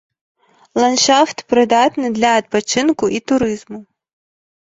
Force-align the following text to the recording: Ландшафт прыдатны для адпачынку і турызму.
Ландшафт 0.83 1.37
прыдатны 1.53 2.07
для 2.17 2.31
адпачынку 2.43 3.05
і 3.17 3.23
турызму. 3.33 3.79